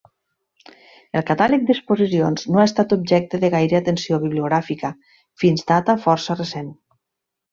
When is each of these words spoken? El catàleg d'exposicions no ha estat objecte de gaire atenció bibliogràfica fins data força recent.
El 1.19 1.23
catàleg 1.31 1.65
d'exposicions 1.67 2.45
no 2.55 2.61
ha 2.61 2.65
estat 2.69 2.95
objecte 2.97 3.41
de 3.43 3.51
gaire 3.57 3.79
atenció 3.81 4.19
bibliogràfica 4.25 4.93
fins 5.43 5.69
data 5.73 5.99
força 6.07 6.41
recent. 6.43 6.73